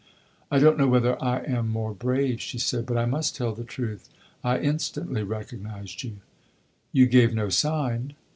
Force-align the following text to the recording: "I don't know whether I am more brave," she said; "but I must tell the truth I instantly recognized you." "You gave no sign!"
"I 0.49 0.57
don't 0.57 0.79
know 0.79 0.87
whether 0.87 1.15
I 1.23 1.43
am 1.43 1.69
more 1.69 1.93
brave," 1.93 2.41
she 2.41 2.57
said; 2.57 2.87
"but 2.87 2.97
I 2.97 3.05
must 3.05 3.35
tell 3.35 3.53
the 3.53 3.63
truth 3.63 4.09
I 4.43 4.57
instantly 4.57 5.21
recognized 5.21 6.01
you." 6.01 6.13
"You 6.91 7.05
gave 7.05 7.35
no 7.35 7.49
sign!" 7.49 8.13